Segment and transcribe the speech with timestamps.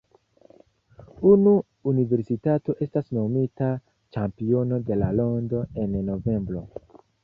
[1.31, 1.53] Unu
[1.91, 3.71] universitato estas nomita
[4.17, 6.69] ĉampiono de la rondo en novembro.